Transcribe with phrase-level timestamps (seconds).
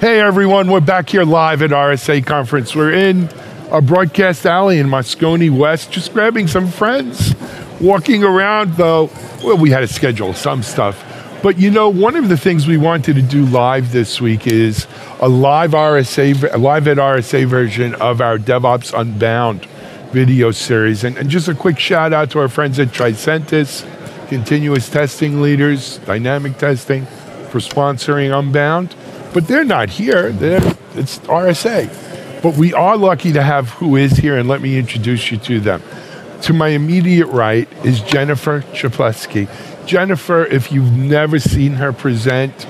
[0.00, 2.74] Hey everyone, we're back here live at RSA conference.
[2.74, 3.28] We're in
[3.70, 7.34] a broadcast alley in Moscone West, just grabbing some friends,
[7.82, 9.10] walking around though.
[9.44, 11.04] Well, we had to schedule some stuff.
[11.42, 14.86] But you know, one of the things we wanted to do live this week is
[15.20, 19.66] a live RSA, a live at RSA version of our DevOps Unbound
[20.12, 21.04] video series.
[21.04, 23.86] And, and just a quick shout out to our friends at Tricentis,
[24.28, 27.04] continuous testing leaders, dynamic testing,
[27.50, 28.94] for sponsoring Unbound
[29.32, 30.30] but they're not here.
[30.32, 30.62] They're,
[30.94, 32.42] it's RSA.
[32.42, 35.60] But we are lucky to have who is here, and let me introduce you to
[35.60, 35.82] them.
[36.42, 39.48] To my immediate right is Jennifer Czaplewski.
[39.86, 42.66] Jennifer, if you've never seen her present,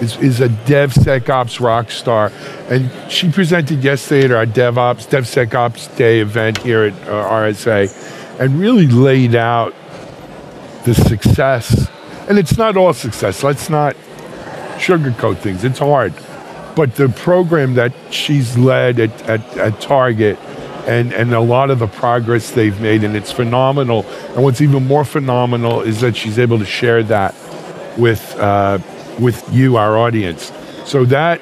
[0.00, 2.30] is, is a DevSecOps rock star.
[2.68, 8.60] And she presented yesterday at our DevOps, DevSecOps Day event here at uh, RSA and
[8.60, 9.74] really laid out
[10.84, 11.88] the success.
[12.28, 13.42] And it's not all success.
[13.42, 13.96] Let's not
[14.78, 15.64] sugarcoat things.
[15.64, 16.12] It's hard.
[16.74, 20.38] But the program that she's led at, at, at Target
[20.86, 24.04] and, and a lot of the progress they've made, and it's phenomenal.
[24.34, 27.34] And what's even more phenomenal is that she's able to share that
[27.96, 28.78] with, uh,
[29.18, 30.52] with you, our audience.
[30.84, 31.40] So that,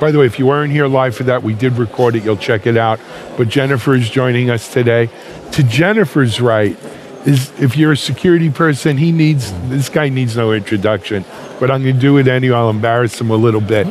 [0.00, 2.24] by the way, if you weren't here live for that, we did record it.
[2.24, 3.00] You'll check it out.
[3.36, 5.10] But Jennifer is joining us today.
[5.52, 6.78] To Jennifer's right
[7.26, 11.24] is if you're a security person, he needs this guy needs no introduction
[11.58, 12.56] but I'm going to do it anyway.
[12.56, 13.86] I'll embarrass him a little bit.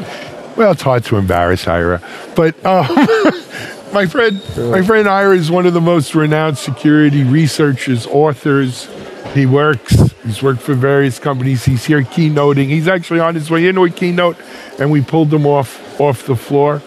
[0.55, 2.01] Well, it's hard to embarrass Ira,
[2.35, 2.83] but uh,
[3.93, 8.89] my friend, my friend Ira is one of the most renowned security researchers, authors.
[9.33, 9.95] He works.
[10.23, 11.65] He's worked for various companies.
[11.65, 12.67] He's here keynoting.
[12.67, 14.37] He's actually on his way into a keynote,
[14.79, 16.81] and we pulled him off off the floor,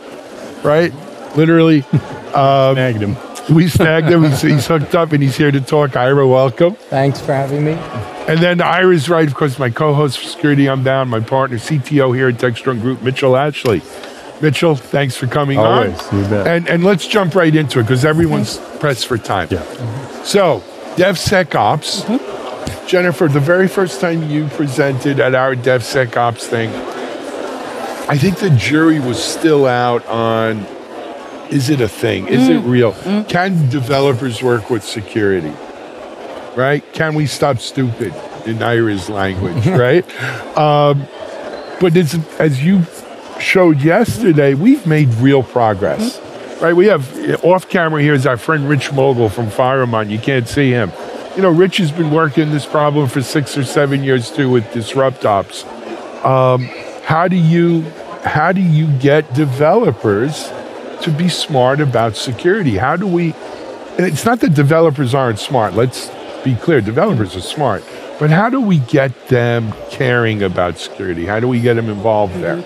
[0.62, 0.92] right?
[1.36, 1.82] Literally,
[2.34, 3.27] um, snagged him.
[3.50, 4.24] We snagged him.
[4.24, 5.96] He's, he's hooked up, and he's here to talk.
[5.96, 6.74] Ira, welcome.
[6.74, 7.72] Thanks for having me.
[7.72, 12.28] And then Ira's right, of course, my co-host for Security Unbound, my partner, CTO here
[12.28, 13.80] at Techstrong Group, Mitchell Ashley.
[14.42, 16.22] Mitchell, thanks for coming Always, on.
[16.22, 16.46] You bet.
[16.46, 19.48] And and let's jump right into it because everyone's pressed for time.
[19.50, 19.58] Yeah.
[19.58, 20.24] Mm-hmm.
[20.24, 20.62] So,
[20.96, 22.02] DevSecOps.
[22.02, 22.86] Mm-hmm.
[22.86, 26.70] Jennifer, the very first time you presented at our DevSecOps thing,
[28.08, 30.66] I think the jury was still out on
[31.50, 32.28] is it a thing?
[32.28, 32.56] Is mm.
[32.56, 32.92] it real?
[32.92, 33.28] Mm.
[33.28, 35.54] Can developers work with security?
[36.58, 36.92] right?
[36.92, 38.12] Can we stop stupid
[38.44, 40.04] in Ira's language, right?
[40.58, 41.06] Um,
[41.80, 42.82] but as you
[43.38, 46.20] showed yesterday, we've made real progress,
[46.60, 46.72] right?
[46.72, 50.10] We have off camera here is our friend Rich Mogull from FireMon.
[50.10, 50.90] You can't see him.
[51.36, 54.64] You know, Rich has been working this problem for six or seven years too with
[54.72, 55.64] DisruptOps.
[56.24, 56.64] Um,
[57.04, 57.82] how do you
[58.24, 60.48] how do you get developers
[61.02, 62.76] to be smart about security?
[62.76, 63.34] How do we?
[63.96, 65.74] And it's not that developers aren't smart.
[65.74, 66.10] Let's
[66.44, 67.84] be clear, developers are smart,
[68.18, 71.26] but how do we get them caring about security?
[71.26, 72.62] How do we get them involved there?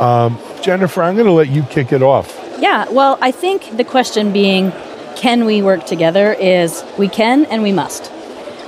[0.00, 2.32] Um, Jennifer, I'm going to let you kick it off.
[2.58, 4.72] Yeah, well, I think the question being,
[5.16, 8.12] can we work together is we can and we must.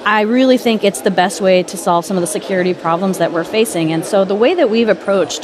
[0.04, 3.32] I really think it's the best way to solve some of the security problems that
[3.32, 3.92] we're facing.
[3.92, 5.42] And so the way that we've approached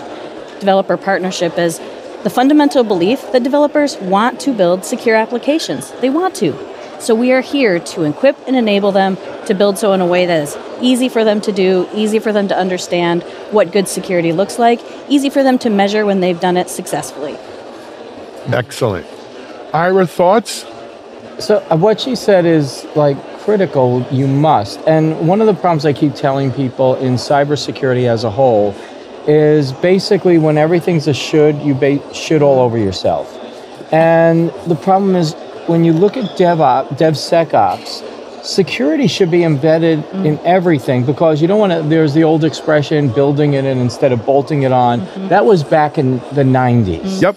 [0.58, 1.78] developer partnership is
[2.26, 5.92] the fundamental belief that developers want to build secure applications.
[6.00, 6.58] They want to.
[6.98, 9.16] So we are here to equip and enable them
[9.46, 12.32] to build so in a way that is easy for them to do, easy for
[12.32, 13.22] them to understand
[13.52, 17.36] what good security looks like, easy for them to measure when they've done it successfully.
[18.46, 19.06] Excellent.
[19.72, 20.66] Ira, thoughts?
[21.38, 24.80] So uh, what she said is like critical, you must.
[24.80, 28.74] And one of the problems I keep telling people in cybersecurity as a whole
[29.26, 33.32] is basically when everything's a should, you ba- should all over yourself.
[33.92, 35.34] And the problem is
[35.66, 41.46] when you look at DevOps, DevSecOps, security should be embedded mm in everything because you
[41.46, 41.82] don't want to.
[41.82, 45.00] There's the old expression, building it in instead of bolting it on.
[45.00, 45.28] Mm-hmm.
[45.28, 47.00] That was back in the 90s.
[47.00, 47.36] mm Yep.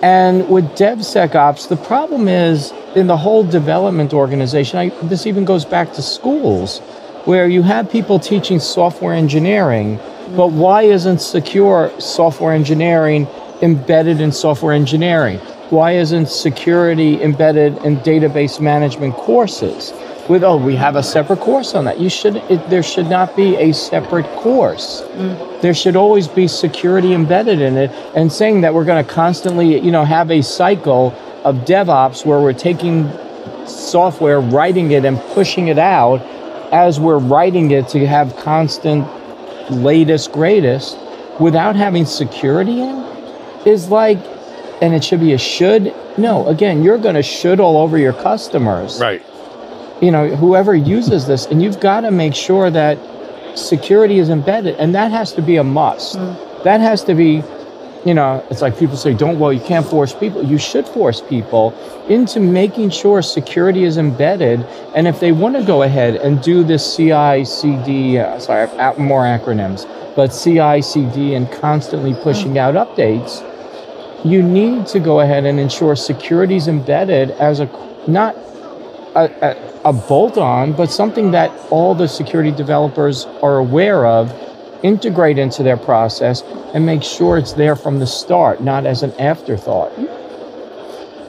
[0.00, 5.64] And with DevSecOps, the problem is in the whole development organization, I, this even goes
[5.64, 6.80] back to schools,
[7.28, 10.00] where you have people teaching software engineering,
[10.34, 13.26] but why isn't secure software engineering
[13.60, 15.36] embedded in software engineering?
[15.68, 19.92] Why isn't security embedded in database management courses?
[20.26, 22.00] With oh, we have a separate course on that.
[22.00, 22.36] You should.
[22.48, 25.02] It, there should not be a separate course.
[25.02, 25.60] Mm.
[25.60, 27.90] There should always be security embedded in it.
[28.16, 31.12] And saying that we're going to constantly, you know, have a cycle
[31.44, 33.10] of DevOps where we're taking
[33.66, 36.22] software, writing it, and pushing it out
[36.72, 39.06] as we're writing it to have constant
[39.70, 40.98] latest, greatest,
[41.40, 42.96] without having security in,
[43.66, 44.18] is like
[44.80, 45.94] and it should be a should.
[46.16, 49.00] No, again, you're going to should all over your customers.
[49.00, 49.24] Right.
[50.00, 52.98] You know, whoever uses this, and you've got to make sure that
[53.58, 56.16] security is embedded, and that has to be a must.
[56.16, 56.62] Mm.
[56.64, 57.42] That has to be
[58.04, 60.44] you know, it's like people say, don't, well, you can't force people.
[60.44, 61.74] You should force people
[62.08, 64.60] into making sure security is embedded.
[64.94, 68.66] And if they want to go ahead and do this CICD, uh, sorry,
[68.98, 73.44] more acronyms, but CICD and constantly pushing out updates,
[74.24, 77.66] you need to go ahead and ensure security is embedded as a,
[78.06, 78.34] not
[79.14, 84.30] a, a, a bolt on, but something that all the security developers are aware of
[84.82, 86.42] integrate into their process
[86.74, 89.92] and make sure it's there from the start, not as an afterthought.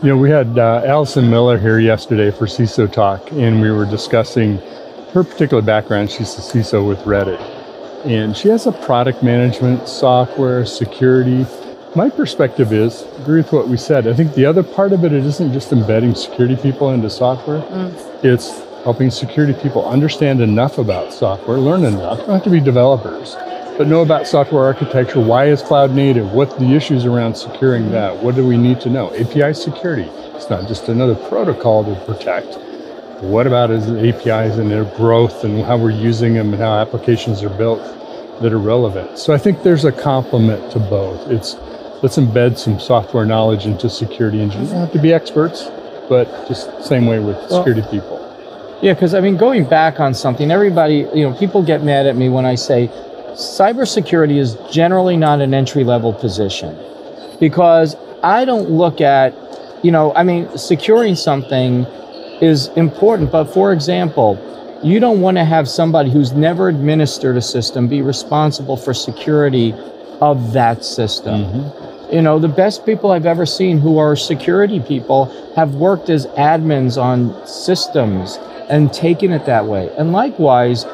[0.01, 3.85] You know, we had uh, Allison Miller here yesterday for CISO Talk, and we were
[3.85, 4.57] discussing
[5.13, 6.09] her particular background.
[6.09, 7.39] She's a CISO with Reddit,
[8.05, 11.45] and she has a product management, software, security.
[11.95, 14.07] My perspective is, agree with what we said.
[14.07, 17.61] I think the other part of it, it isn't just embedding security people into software.
[17.61, 18.23] Mm.
[18.23, 23.35] It's helping security people understand enough about software, learn enough, don't have to be developers,
[23.77, 25.19] but know about software architecture.
[25.19, 26.31] Why is cloud native?
[26.31, 28.15] What the issues around securing that?
[28.23, 29.13] What do we need to know?
[29.15, 30.09] API security.
[30.35, 32.57] It's not just another protocol to protect.
[33.21, 37.43] What about is APIs and their growth and how we're using them and how applications
[37.43, 37.81] are built
[38.41, 39.17] that are relevant?
[39.19, 41.29] So I think there's a complement to both.
[41.29, 41.55] It's
[42.01, 44.69] let's embed some software knowledge into security engineers.
[44.69, 45.69] You don't have to be experts,
[46.07, 48.28] but just same way with security well, people.
[48.81, 52.15] Yeah, because I mean, going back on something, everybody, you know, people get mad at
[52.15, 52.87] me when I say
[53.33, 56.77] cybersecurity is generally not an entry level position
[57.39, 59.33] because I don't look at,
[59.83, 61.85] you know, I mean, securing something
[62.41, 64.39] is important, but for example,
[64.81, 69.73] you don't want to have somebody who's never administered a system be responsible for security
[70.21, 71.41] of that system.
[71.41, 72.15] Mm-hmm.
[72.15, 76.27] You know, the best people I've ever seen who are security people have worked as
[76.27, 78.39] admins on systems
[78.69, 79.89] and taking it that way.
[79.97, 80.85] And likewise,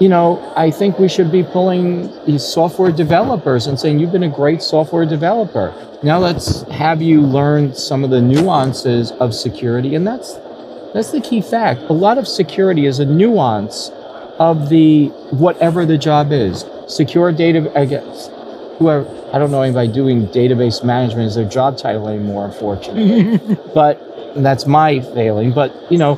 [0.00, 4.22] you know, I think we should be pulling these software developers and saying, You've been
[4.22, 5.74] a great software developer.
[6.02, 9.94] Now let's have you learn some of the nuances of security.
[9.94, 10.38] And that's
[10.94, 11.82] that's the key fact.
[11.82, 13.90] A lot of security is a nuance
[14.38, 16.64] of the whatever the job is.
[16.88, 18.30] Secure data I guess
[18.78, 23.38] whoever I don't know anybody doing database management as their job title anymore, unfortunately.
[23.74, 25.52] but that's my failing.
[25.52, 26.16] But you know,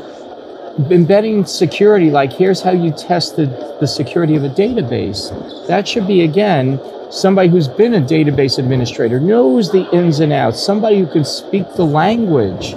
[0.90, 3.46] embedding security, like here's how you test the,
[3.80, 5.30] the security of a database.
[5.66, 6.80] That should be, again,
[7.10, 11.66] somebody who's been a database administrator, knows the ins and outs, somebody who can speak
[11.74, 12.74] the language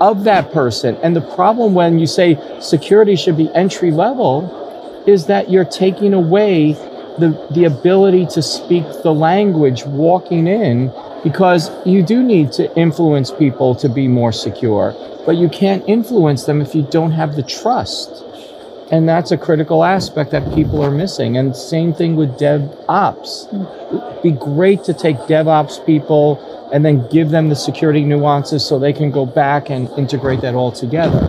[0.00, 0.96] of that person.
[0.96, 6.14] And the problem when you say security should be entry level is that you're taking
[6.14, 6.72] away
[7.18, 10.88] the, the ability to speak the language walking in
[11.22, 14.94] because you do need to influence people to be more secure
[15.26, 18.22] but you can't influence them if you don't have the trust.
[18.92, 21.36] And that's a critical aspect that people are missing.
[21.36, 24.12] And same thing with DevOps.
[24.12, 28.78] It'd be great to take DevOps people and then give them the security nuances so
[28.78, 31.26] they can go back and integrate that all together.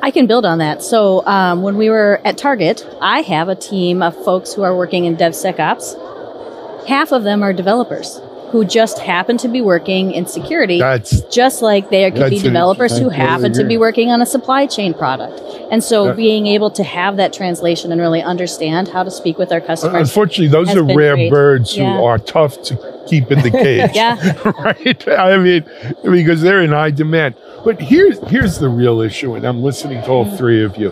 [0.00, 0.82] I can build on that.
[0.82, 4.74] So um, when we were at Target, I have a team of folks who are
[4.74, 6.86] working in DevSecOps.
[6.88, 8.18] Half of them are developers
[8.50, 12.98] who just happen to be working in security, that's, just like there could be developers
[12.98, 15.40] who happen to be working on a supply chain product.
[15.70, 19.52] And so being able to have that translation and really understand how to speak with
[19.52, 20.08] our customers.
[20.08, 21.30] Unfortunately, those are rare great.
[21.30, 21.96] birds yeah.
[21.96, 23.90] who are tough to keep in the cage.
[23.94, 24.16] yeah.
[24.62, 25.08] right?
[25.08, 25.64] I mean,
[26.02, 27.34] because they're in high demand.
[27.64, 30.36] But here's here's the real issue, and I'm listening to all mm-hmm.
[30.36, 30.90] three of you.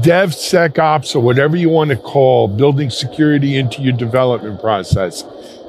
[0.00, 5.24] DevSecOps or whatever you want to call building security into your development process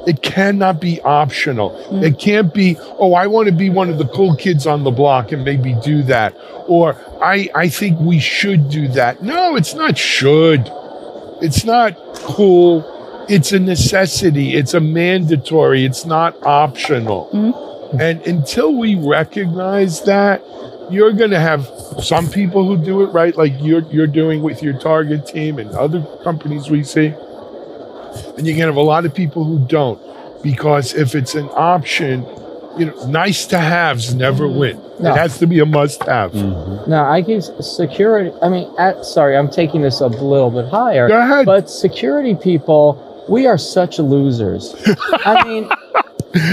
[0.09, 1.69] it cannot be optional.
[1.91, 2.03] Mm.
[2.03, 4.89] It can't be, oh, I want to be one of the cool kids on the
[4.89, 6.35] block and maybe do that.
[6.67, 9.21] Or I, I think we should do that.
[9.21, 10.67] No, it's not should.
[11.43, 13.25] It's not cool.
[13.29, 14.55] It's a necessity.
[14.55, 15.85] It's a mandatory.
[15.85, 17.29] It's not optional.
[17.31, 18.01] Mm.
[18.01, 20.41] And until we recognize that,
[20.89, 21.69] you're going to have
[22.01, 25.69] some people who do it right, like you're, you're doing with your target team and
[25.71, 27.13] other companies we see
[28.37, 30.01] and you're going to have a lot of people who don't
[30.41, 32.25] because if it's an option,
[32.77, 34.59] you know, nice to haves never mm-hmm.
[34.59, 34.81] win.
[34.99, 35.13] No.
[35.13, 36.31] It has to be a must have.
[36.31, 36.89] Mm-hmm.
[36.89, 38.31] No, I give security.
[38.41, 41.07] I mean, at, sorry, I'm taking this a little bit higher.
[41.07, 41.45] Go ahead.
[41.45, 44.75] But security people, we are such losers.
[45.25, 45.69] I mean,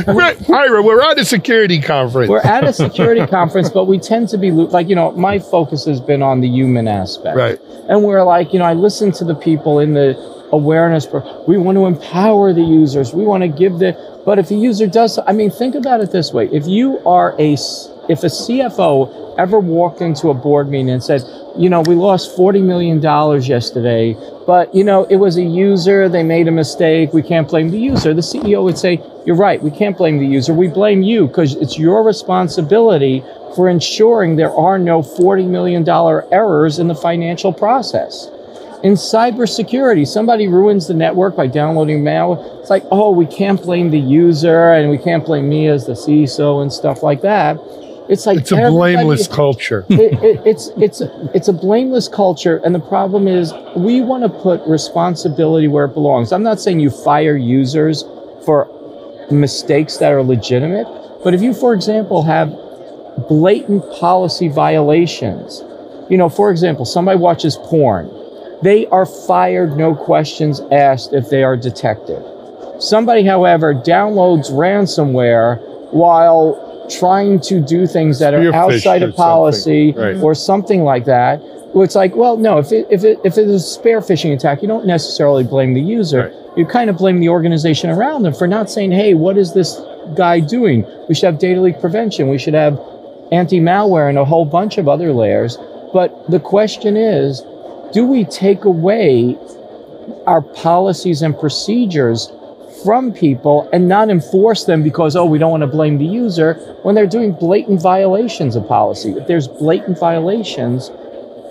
[0.06, 2.28] right, Ira, we're at a security conference.
[2.28, 5.84] We're at a security conference, but we tend to be like, you know, my focus
[5.86, 7.36] has been on the human aspect.
[7.36, 7.60] Right.
[7.88, 11.06] And we're like, you know, I listen to the people in the awareness.
[11.48, 13.12] We want to empower the users.
[13.14, 16.12] We want to give the, but if a user does, I mean, think about it
[16.12, 16.48] this way.
[16.52, 21.22] If you are a, if a CFO ever walked into a board meeting and said,
[21.56, 23.02] you know, we lost $40 million
[23.42, 24.14] yesterday
[24.46, 26.08] But you know, it was a user.
[26.08, 27.12] They made a mistake.
[27.12, 28.14] We can't blame the user.
[28.14, 29.62] The CEO would say, "You're right.
[29.62, 30.54] We can't blame the user.
[30.54, 33.24] We blame you because it's your responsibility
[33.56, 38.30] for ensuring there are no forty million dollar errors in the financial process."
[38.82, 42.60] In cybersecurity, somebody ruins the network by downloading malware.
[42.60, 45.94] It's like, oh, we can't blame the user and we can't blame me as the
[45.94, 47.58] CISO and stuff like that.
[48.08, 49.84] It's like It's a blameless culture.
[49.88, 51.00] it, it, it's it's
[51.34, 55.94] it's a blameless culture, and the problem is we want to put responsibility where it
[55.94, 56.30] belongs.
[56.30, 58.04] I'm not saying you fire users
[58.44, 58.68] for
[59.30, 60.86] mistakes that are legitimate,
[61.24, 62.50] but if you, for example, have
[63.28, 65.64] blatant policy violations,
[66.08, 68.06] you know, for example, somebody watches porn,
[68.62, 72.22] they are fired, no questions asked, if they are detected.
[72.80, 80.14] Somebody, however, downloads ransomware while trying to do things that are outside of policy something,
[80.14, 80.22] right.
[80.22, 81.40] or something like that.
[81.74, 84.62] It's like, well, no, if it, if it, if it is a spear phishing attack,
[84.62, 86.32] you don't necessarily blame the user.
[86.56, 89.78] You kind of blame the organization around them for not saying, hey, what is this
[90.16, 90.86] guy doing?
[91.08, 92.28] We should have data leak prevention.
[92.28, 92.80] We should have
[93.30, 95.58] anti malware and a whole bunch of other layers.
[95.92, 97.42] But the question is,
[97.92, 99.38] do we take away
[100.26, 102.30] our policies and procedures
[102.84, 106.54] from people and not enforce them because, oh, we don't want to blame the user
[106.82, 109.12] when they're doing blatant violations of policy?
[109.12, 110.90] If there's blatant violations,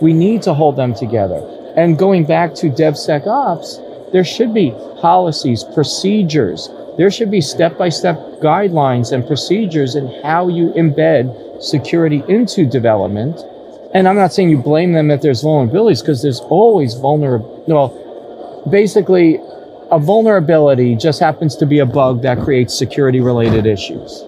[0.02, 1.42] we need to hold them together.
[1.76, 6.70] And going back to DevSecOps, there should be policies, procedures.
[6.98, 12.66] There should be step by step guidelines and procedures in how you embed security into
[12.66, 13.42] development.
[13.96, 17.64] And I'm not saying you blame them if there's vulnerabilities, because there's always vulnerable.
[17.66, 19.40] Well, basically,
[19.90, 24.22] a vulnerability just happens to be a bug that creates security related issues.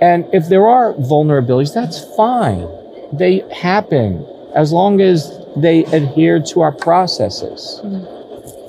[0.00, 2.68] And if there are vulnerabilities, that's fine.
[3.12, 4.24] They happen
[4.54, 7.80] as long as they adhere to our processes.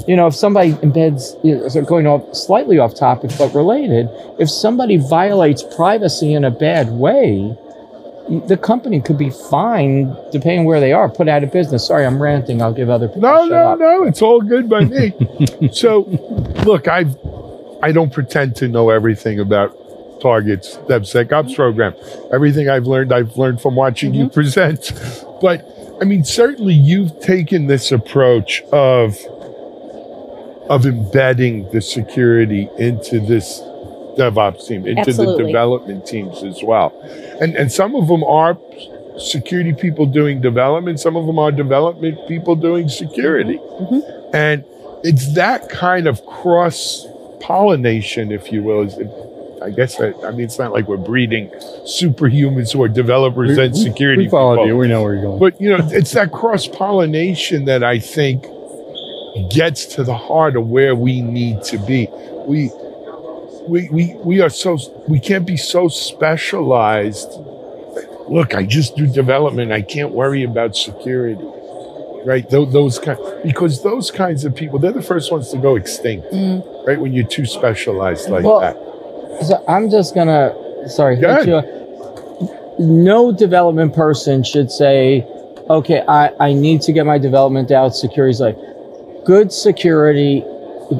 [0.08, 4.10] You know, if somebody embeds, you going off slightly off topic but related,
[4.40, 7.56] if somebody violates privacy in a bad way,
[8.30, 11.88] the company could be fined, depending where they are, put out of business.
[11.88, 12.62] Sorry, I'm ranting.
[12.62, 13.22] I'll give other people.
[13.22, 13.80] No, no, up.
[13.80, 14.04] no.
[14.04, 15.14] It's all good by me.
[15.72, 16.02] so,
[16.66, 17.06] look, I
[17.82, 19.76] I don't pretend to know everything about
[20.20, 21.94] Target's DevSecOps program.
[22.34, 24.34] Everything I've learned, I've learned from watching you mm-hmm.
[24.34, 24.92] present.
[25.42, 25.66] But
[26.02, 29.18] I mean, certainly you've taken this approach of
[30.70, 33.62] of embedding the security into this
[34.18, 36.92] DevOps team, into the development teams as well.
[37.42, 38.58] And and some of them are
[39.20, 43.58] security people doing development, some of them are development people doing security.
[43.58, 43.96] Mm-hmm.
[43.96, 44.36] Mm-hmm.
[44.36, 44.66] And
[45.04, 47.06] it's that kind of cross
[47.40, 48.82] pollination, if you will.
[48.82, 48.98] Is
[49.62, 51.50] I guess I, I mean it's not like we're breeding
[51.86, 54.68] superhumans who are developers and security We followed people.
[54.68, 54.78] you.
[54.78, 55.40] We know where you're going.
[55.40, 58.46] But you know, it's that cross pollination that I think
[59.52, 62.08] gets to the heart of where we need to be.
[62.46, 62.72] We
[63.68, 67.30] we we we are so we can't be so specialized.
[68.30, 69.72] Look, I just do development.
[69.72, 71.42] I can't worry about security.
[72.26, 72.50] Right?
[72.50, 76.28] Those, those kind because those kinds of people, they're the first ones to go extinct.
[76.34, 76.86] Mm.
[76.86, 77.00] Right?
[77.00, 78.76] When you're too specialized like Well, that.
[79.46, 80.54] So I'm just gonna,
[80.90, 82.80] sorry, Go hit you.
[82.80, 85.26] no development person should say,
[85.70, 87.96] okay, I, I need to get my development out.
[87.96, 88.58] Security's like,
[89.26, 90.44] good security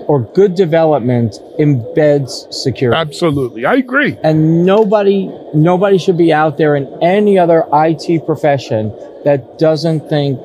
[0.08, 2.98] or good development embeds security.
[3.00, 3.66] Absolutely.
[3.66, 4.18] I agree.
[4.24, 8.90] and nobody nobody should be out there in any other IT profession
[9.26, 10.40] that doesn't think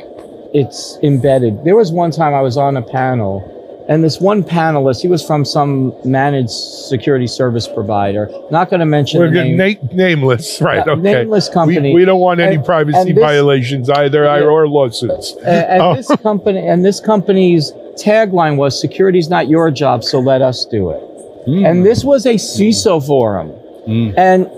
[0.54, 1.64] it's embedded.
[1.64, 3.48] There was one time I was on a panel
[3.88, 8.30] and this one panelist, he was from some managed security service provider.
[8.50, 9.56] Not going to mention We're the name.
[9.82, 10.84] Na- nameless, right?
[10.86, 11.02] Yeah, okay.
[11.02, 11.94] nameless We- company.
[11.94, 14.44] We, don't want any And- privacy and this- violations either, Yeah.
[14.44, 15.34] or lawsuits.
[15.44, 15.96] and, and Oh.
[15.96, 20.90] this company and this company's tagline was security's not your job so let us do
[20.90, 21.00] it.
[21.46, 21.68] Mm.
[21.68, 23.50] And this was a ciso forum.
[23.86, 24.14] Mm.
[24.16, 24.50] And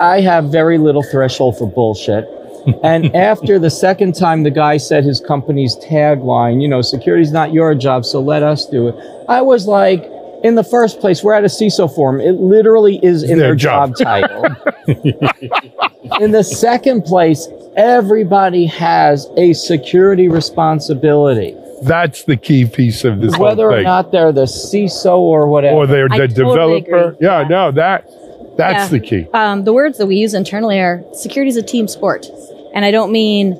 [0.00, 2.28] i have very little threshold for bullshit.
[2.84, 7.52] And after the second time the guy said his company's tagline you know security's not
[7.52, 8.94] your job so let us do it
[9.28, 10.04] i was like
[10.42, 12.20] in the first place we're at a ciso forum.
[12.20, 13.96] It literally is in Their their, job.
[13.96, 14.44] job title.
[16.20, 23.36] In the second place, everybody has a security responsibility, That's the key piece of this
[23.38, 25.76] whether whole or not they're the CISO or whatever.
[25.76, 27.08] or they're I the totally developer.
[27.10, 27.16] agree.
[27.26, 27.48] Yeah, Yeah.
[27.48, 28.08] no, that
[28.56, 28.98] that's Yeah.
[28.98, 29.26] the key.
[29.34, 32.26] um, the words that we use internally are security is a team sport.
[32.74, 33.58] And I don't mean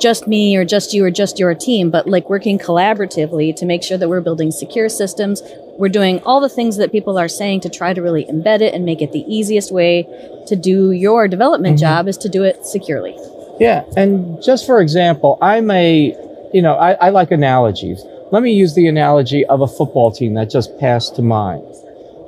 [0.00, 3.82] just me or just you or just your team, but like working collaboratively to make
[3.84, 5.42] sure that we're building secure systems.
[5.78, 8.74] We're doing all the things that people are saying to try to really embed it
[8.74, 10.06] and make it the easiest way
[10.48, 13.16] to do your development job is to do it securely.
[13.60, 16.16] yeah, and just for example, I'm a,
[16.52, 18.02] you know, I, I like analogies.
[18.30, 21.62] let me use the analogy of a football team that just passed to mind.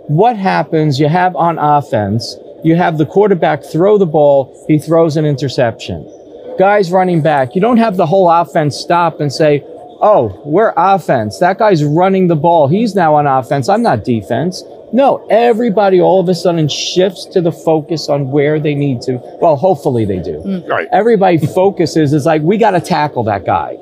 [0.09, 1.01] What happens?
[1.01, 6.11] You have on offense, you have the quarterback throw the ball, he throws an interception.
[6.59, 9.63] Guys running back, you don't have the whole offense stop and say,
[10.01, 11.39] oh, we're offense.
[11.39, 12.69] That guy's running the ball.
[12.69, 13.69] He's now on offense.
[13.69, 14.63] I'm not defense.
[14.93, 19.21] No, everybody all of a sudden shifts to the focus on where they need to.
[19.41, 20.43] Well, hopefully they do.
[20.45, 20.69] Mm.
[20.69, 20.87] Right.
[20.93, 23.77] Everybody focuses is like, we got to tackle that guy.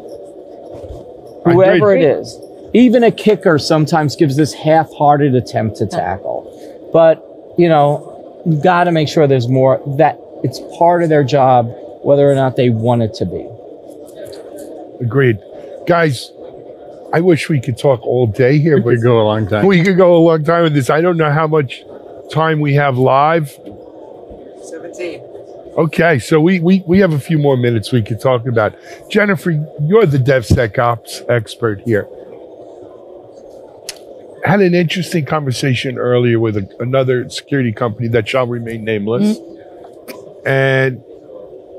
[1.44, 2.38] Whoever it is.
[2.74, 6.48] Even a kicker sometimes gives this half hearted attempt to tackle.
[6.92, 7.22] But,
[7.58, 11.66] you know, you've got to make sure there's more that it's part of their job,
[12.02, 13.46] whether or not they want it to be.
[15.04, 15.38] Agreed.
[15.86, 16.30] Guys,
[17.12, 19.66] I wish we could talk all day here, We could go a long time.
[19.66, 20.88] we could go a long time with this.
[20.88, 21.84] I don't know how much
[22.30, 23.58] time we have live.
[25.74, 25.84] 17.
[25.84, 28.74] Okay, so we, we, we have a few more minutes we could talk about.
[29.10, 29.50] Jennifer,
[29.80, 32.08] you're the DevSecOps expert here.
[34.44, 39.38] Had an interesting conversation earlier with a, another security company that shall remain nameless.
[39.38, 40.48] Mm-hmm.
[40.48, 41.04] And,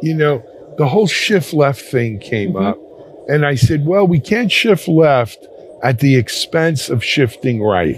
[0.02, 0.44] you know,
[0.78, 2.66] the whole shift left thing came mm-hmm.
[2.66, 2.80] up.
[3.28, 5.46] And I said, well, we can't shift left
[5.84, 7.98] at the expense of shifting right.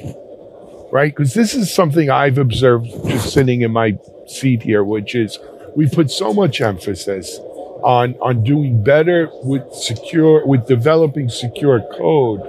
[0.92, 1.16] Right?
[1.16, 3.98] Because this is something I've observed just sitting in my
[4.28, 5.38] seat here, which is
[5.76, 7.40] we put so much emphasis
[7.84, 12.42] on on doing better with secure with developing secure code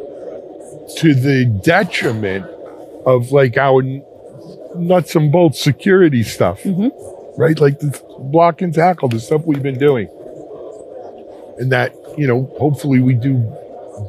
[0.96, 2.46] to the detriment
[3.04, 3.82] of like our
[4.76, 6.60] nuts and bolts security stuff.
[7.38, 7.58] Right?
[7.60, 10.08] Like the block and tackle the stuff we've been doing.
[11.58, 13.36] And that you know hopefully we do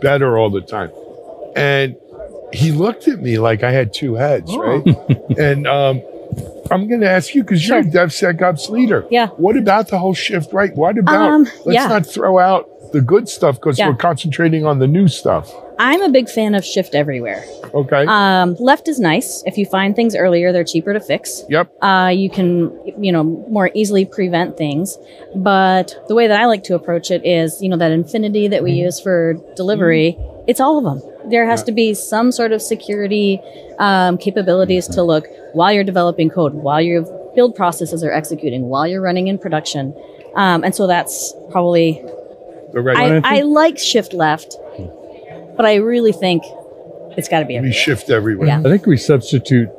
[0.02, 0.92] better all the time.
[1.56, 1.98] And
[2.54, 4.86] he looked at me like i had two heads right?
[5.38, 6.02] And um
[6.72, 9.06] I'm going to ask you because you're a DevSecOps leader.
[9.10, 9.28] Yeah.
[9.30, 10.74] What about the whole shift right?
[10.76, 11.88] What about, Um, let's yeah.
[11.88, 13.90] not throw out the good stuff because Yeah.
[13.90, 15.54] we're concentrating on the new stuff.
[15.80, 17.44] I'm a big fan of shift everywhere.
[17.74, 18.06] Okay.
[18.08, 19.44] Um, left is nice.
[19.46, 21.44] If you find things earlier, they're cheaper to fix.
[21.50, 21.70] yep.
[21.82, 24.98] Uh, you can, you know, more easily prevent things.
[25.36, 28.64] But the way that I like to approach it is, you know, that infinity that
[28.64, 31.12] we use for delivery, it's all of them.
[31.30, 33.40] There has to be some sort of security
[33.80, 37.02] um, capabilities to look while you're developing code, while your
[37.36, 39.94] build processes are executing, while you're running in production.
[40.36, 42.02] Um, and so that's probably,
[42.74, 43.24] The right.
[43.26, 44.56] I, I like shift left,
[45.56, 46.44] but I really think
[47.18, 48.48] it's got to be we shift everywhere.
[48.48, 48.60] Yeah.
[48.60, 49.70] I think we substitute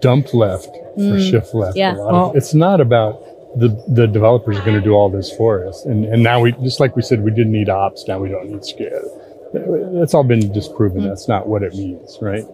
[0.00, 1.76] dump left for shift left.
[1.76, 1.94] yeah.
[1.94, 3.22] A lot of- it's not about
[3.56, 6.52] the the developers are going to do all this for us, and and now we
[6.62, 9.19] just like we said we didn't need ops, now we don't need scale.
[9.52, 11.06] That's all been disproven.
[11.06, 12.44] That's not what it means, right?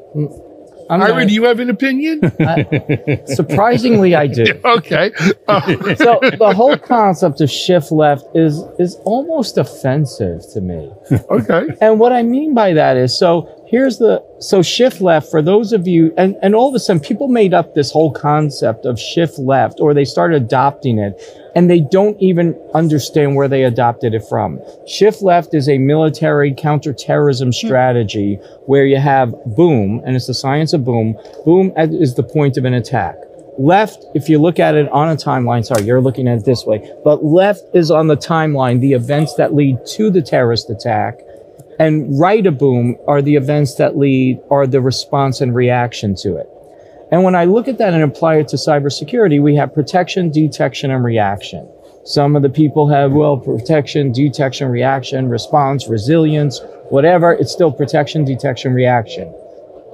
[0.89, 2.21] I'm Ira, gonna- do you have an opinion?
[3.27, 4.45] surprisingly, I do.
[4.65, 5.11] okay.
[5.49, 5.61] Uh,
[5.97, 10.93] so the whole concept of shift left is is almost offensive to me.
[11.31, 11.67] okay.
[11.81, 15.73] And what I mean by that is so here's the so shift left for those
[15.73, 18.99] of you and, and all of a sudden people made up this whole concept of
[18.99, 21.21] shift left or they started adopting it
[21.57, 24.61] and they don't even understand where they adopted it from.
[24.87, 27.53] Shift left is a military counterterrorism hmm.
[27.53, 28.35] strategy
[28.67, 31.17] where you have boom and it's the science of boom.
[31.45, 33.17] Boom is the point of an attack.
[33.59, 36.67] Left, if you look at it on a timeline, sorry, you're looking at it this
[36.67, 41.21] way, but left is on the timeline, the events that lead to the terrorist attack
[41.79, 46.37] and right a boom are the events that lead are the response and reaction to
[46.37, 46.49] it.
[47.13, 50.91] And when I look at that and apply it to cybersecurity, we have protection, detection,
[50.91, 51.69] and reaction.
[52.05, 57.33] Some of the people have, well, protection, detection, reaction, response, resilience, whatever.
[57.33, 59.33] It's still protection, detection, reaction.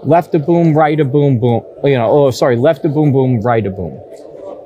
[0.03, 1.64] Left a boom, right a boom, boom.
[1.85, 4.01] You know, oh, sorry, left a boom, boom, right a boom.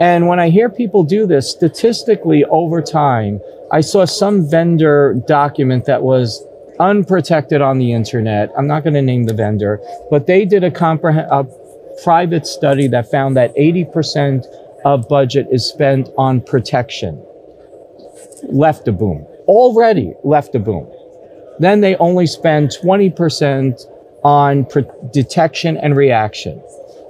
[0.00, 3.40] And when I hear people do this, statistically over time,
[3.72, 6.44] I saw some vendor document that was
[6.78, 8.50] unprotected on the internet.
[8.56, 9.80] I'm not going to name the vendor,
[10.10, 11.44] but they did a, comprehend, a
[12.02, 14.44] private study that found that 80%
[14.84, 17.22] of budget is spent on protection.
[18.44, 19.26] Left a boom.
[19.46, 20.90] Already left a boom.
[21.58, 23.86] Then they only spend 20%
[24.22, 26.62] on pro- detection and reaction.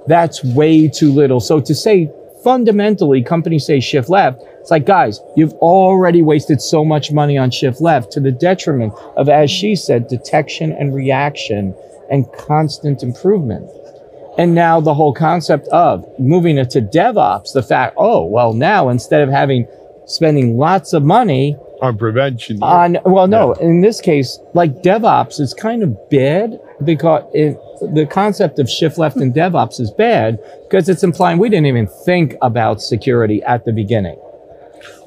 [0.07, 1.39] That's way too little.
[1.39, 2.11] So to say
[2.43, 7.51] fundamentally companies say shift left, it's like, guys, you've already wasted so much money on
[7.51, 11.75] shift left to the detriment of, as she said, detection and reaction
[12.09, 13.69] and constant improvement.
[14.37, 18.89] And now the whole concept of moving it to DevOps, the fact, oh, well, now
[18.89, 19.67] instead of having
[20.05, 22.61] spending lots of money On prevention.
[22.63, 27.57] on, well, no, in this case, like DevOps is kind of bad because it,
[27.93, 31.87] the concept of shift left in DevOps is bad because it's implying we didn't even
[32.05, 34.17] think about security at the beginning.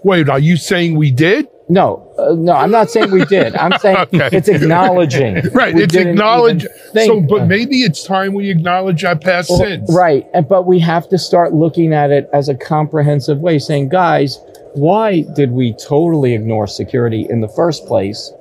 [0.03, 1.47] Wait, are you saying we did?
[1.71, 3.55] No, uh, no, I'm not saying we did.
[3.55, 4.29] I'm saying Okay.
[4.37, 5.37] it's acknowledging.
[5.55, 6.67] Right, We it's didn't acknowledge.
[6.95, 9.89] So, but maybe it's time we acknowledge our past Well, sins.
[9.95, 10.27] Right.
[10.35, 14.41] And, but we have to start looking at it as a comprehensive way, saying, guys,
[14.75, 18.33] why did we totally ignore security in the first place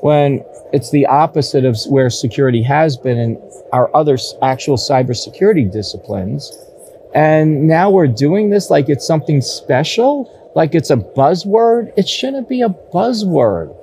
[0.00, 6.56] when it's the opposite of where security has been in our other actual cybersecurity disciplines?
[7.14, 11.92] And now we're doing this like it's something special, like it's a buzzword.
[11.96, 13.74] It shouldn't be a buzzword.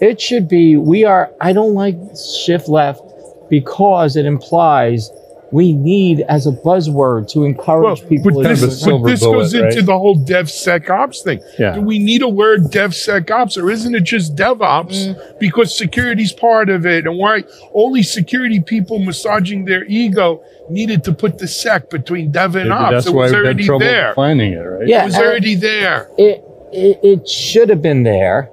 [0.00, 1.96] It should be, we are, I don't like
[2.44, 3.02] shift left
[3.50, 5.10] because it implies
[5.50, 8.66] we need as a buzzword to Well, encourage people but to this, Kind of a
[8.66, 8.76] do it.
[8.76, 9.86] silver but this bullet, goes into right?
[9.86, 11.40] the whole DevSecOps thing.
[11.58, 11.74] Yeah.
[11.74, 15.38] Do we need a word DevSecOps or isn't it just DevOps Mm.
[15.38, 17.06] because security's part of it?
[17.06, 22.54] And why only security people massaging their ego needed to put the sec between Dev
[22.56, 22.92] and Maybe Ops?
[22.92, 24.08] that's it why was we've had already trouble there.
[24.10, 24.86] defining it, right?
[24.88, 25.02] Yeah.
[25.02, 26.10] It was already there.
[26.18, 28.50] It, it, it should have been there.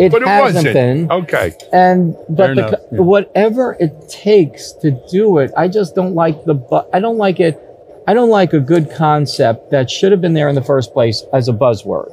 [0.00, 0.74] It But it hasn't wasn't.
[0.74, 1.12] been.
[1.12, 1.52] Okay.
[1.72, 2.98] And but the, yeah.
[3.00, 6.54] whatever it takes to do it, I just don't like the.
[6.54, 7.58] Bu- I don't like it.
[8.06, 11.22] I don't like a good concept that should have been there in the first place
[11.32, 12.10] as a buzzword.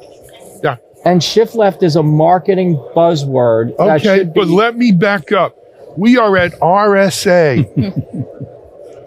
[0.63, 0.75] Yeah.
[1.05, 3.77] And shift left is a marketing buzzword.
[3.77, 5.55] that Okay, should be, but let me back up.
[5.95, 7.65] We are at RSA.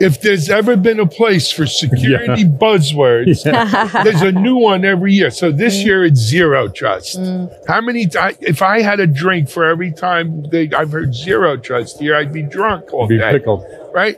[0.01, 3.45] if there's ever been a place for security buzzwords,
[4.05, 5.31] there's a new one every year.
[5.31, 5.85] So this mm.
[5.85, 7.19] year it's zero trust.
[7.19, 7.53] Mm.
[7.69, 8.39] How many times?
[8.41, 12.33] If I had a drink for every time they, I've heard zero trust here, I'd
[12.33, 13.31] be drunk all Be day.
[13.33, 13.65] pickled.
[13.93, 14.17] Right?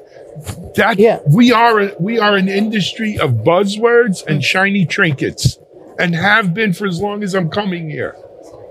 [0.77, 1.19] That Yeah.
[1.27, 5.59] we are a, we are an industry of buzzwords and shiny trinkets,
[5.99, 8.17] and have been for as long as I'm coming here.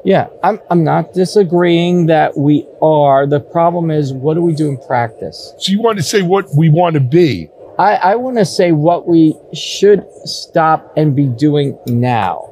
[0.04, 3.28] Yeah, I'm I'm not disagreeing that we are.
[3.28, 5.54] The problem is, what do we do in practice?
[5.60, 7.50] So you want to say what we want to be?
[7.80, 12.48] I, I want to say what we should stop and be doing now.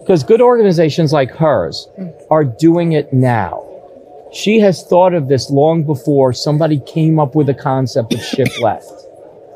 [0.00, 1.88] Because good organizations like hers
[2.30, 3.64] are doing it now.
[4.32, 8.58] She has thought of this long before somebody came up with the concept of shift
[8.62, 8.90] left.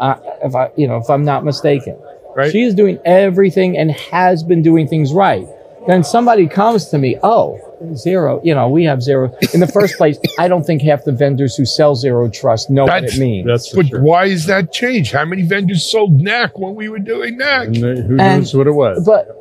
[0.00, 1.98] Uh, if I, you know, if I'm not mistaken,
[2.34, 2.50] Right?
[2.50, 5.46] she is doing everything and has been doing things right.
[5.86, 7.58] Then somebody comes to me, oh,
[7.94, 9.34] zero, you know, we have zero.
[9.54, 12.84] In the first place, I don't think half the vendors who sell zero trust know
[12.84, 13.46] what it means.
[13.46, 14.02] That's for But sure.
[14.02, 15.12] why is that changed?
[15.12, 17.66] How many vendors sold NAC when we were doing NAC?
[17.68, 19.04] And they- who And- knows what it was?
[19.04, 19.36] but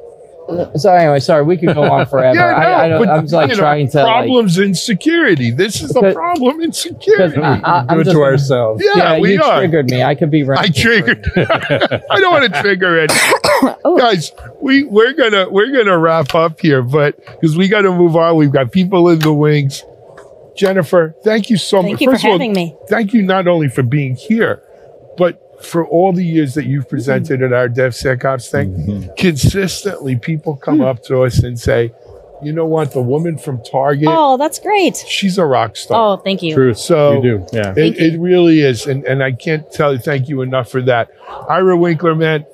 [0.78, 2.36] so anyway, sorry, we could go on forever.
[2.36, 4.58] Yeah, no, I, I don't, but, I'm just like you know, trying to like, problems
[4.58, 5.52] in security.
[5.52, 7.42] This is the problem in security.
[7.42, 8.84] I, I, Do it just, to ourselves.
[8.96, 9.60] yeah, we you are.
[9.60, 10.04] triggered me.
[10.04, 10.60] I could be right.
[10.60, 11.26] I triggered.
[11.38, 13.12] I don't want to trigger it,
[13.86, 13.98] oh.
[13.98, 14.32] guys.
[14.62, 18.36] We we're gonna we're gonna wrap up here, but because we got to move on,
[18.36, 19.84] we've got people in the wings.
[20.56, 22.02] Jennifer, thank you so Thank much.
[22.02, 22.76] you for First of all, having me.
[22.90, 24.62] Thank you not only for being here,
[25.18, 28.74] but for all the years that you've presented at our DevSecOps thing.
[28.74, 29.10] Mm-hmm.
[29.18, 30.84] Consistently, people come hmm.
[30.84, 31.94] up to us and say,
[32.44, 32.94] "You know what?
[32.94, 34.98] The woman from Target, Oh, that's great.
[34.98, 36.54] she's a rock star." Oh, thank you.
[36.54, 36.78] Truth.
[36.78, 37.48] So- you do.
[37.54, 37.74] Yeah.
[37.76, 41.10] It, it really is, and and I can't tell you thank you enough for that.
[41.50, 42.46] Ira Winkler, man,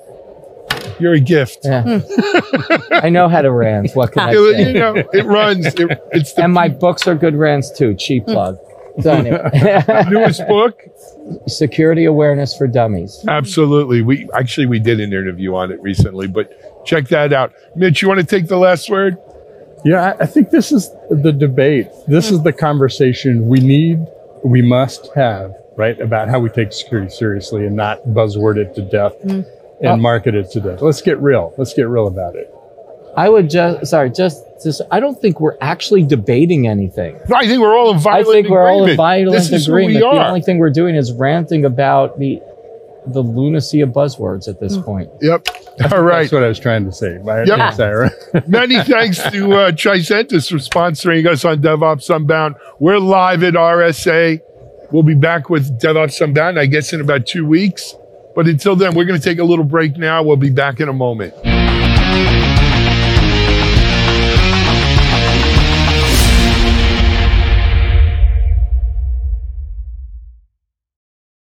[0.98, 1.60] you're a gift.
[1.64, 1.82] Yeah.
[1.82, 2.82] Hmm.
[2.92, 3.92] I know how to rant.
[3.94, 4.72] What can I You, say?
[4.72, 5.66] you know, it runs.
[5.66, 7.94] It, it's the And my books are good rants too.
[7.94, 8.32] Cheap hmm.
[8.32, 8.58] plug.
[9.00, 10.82] So anyway, newest book.
[11.46, 13.24] security awareness for dummies.
[13.28, 14.02] Absolutely.
[14.02, 17.52] We actually we did an interview on it recently, but check that out.
[17.76, 19.16] Mitch, you want to take the last word?
[19.84, 21.86] Yeah, I, I think this is the debate.
[22.08, 24.04] This is the conversation we need,
[24.44, 25.98] we must have, right?
[26.00, 29.46] About how we take security seriously and not buzzword it to death and
[29.84, 30.82] Uh, market it to death.
[30.82, 31.54] Let's get real.
[31.56, 32.52] Let's get real about it.
[33.18, 37.18] I would just sorry, just just I don't think we're actually debating anything.
[37.28, 38.28] No, I think we're all in violent.
[38.28, 38.96] I think we're all in agreement.
[38.96, 39.94] violent This is who agreement.
[39.96, 40.28] we The are.
[40.28, 42.40] only thing we're doing is ranting about the
[43.06, 44.84] the lunacy of buzzwords at this Mm.
[44.84, 45.08] point.
[45.22, 45.48] Yep.
[45.92, 46.22] All right.
[46.22, 47.18] That's what I was trying to say.
[47.24, 47.58] My, Yep.
[47.58, 48.10] thanks, Ira.
[48.46, 52.56] Many thanks to uh, Tricentis for sponsoring us on DevOps Unbound.
[52.80, 54.40] We're live at RSA.
[54.92, 57.94] We'll be back with DevOps Unbound, I guess, in about two weeks.
[58.36, 60.22] But until then, we're going to take a little break now.
[60.22, 61.32] We'll be back in a moment.